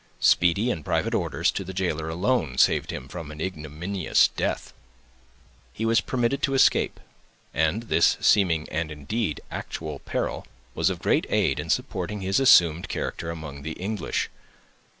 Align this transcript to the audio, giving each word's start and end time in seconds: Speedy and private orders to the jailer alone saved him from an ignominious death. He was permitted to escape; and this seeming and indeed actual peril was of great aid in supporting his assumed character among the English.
Speedy 0.19 0.71
and 0.71 0.83
private 0.83 1.13
orders 1.13 1.51
to 1.51 1.63
the 1.63 1.75
jailer 1.75 2.09
alone 2.09 2.57
saved 2.57 2.89
him 2.89 3.07
from 3.07 3.29
an 3.29 3.39
ignominious 3.39 4.29
death. 4.29 4.73
He 5.73 5.85
was 5.85 6.01
permitted 6.01 6.41
to 6.41 6.55
escape; 6.55 6.99
and 7.53 7.83
this 7.83 8.17
seeming 8.19 8.67
and 8.69 8.91
indeed 8.91 9.41
actual 9.51 9.99
peril 9.99 10.47
was 10.73 10.89
of 10.89 11.03
great 11.03 11.27
aid 11.29 11.59
in 11.59 11.69
supporting 11.69 12.21
his 12.21 12.39
assumed 12.39 12.89
character 12.89 13.29
among 13.29 13.61
the 13.61 13.73
English. 13.73 14.31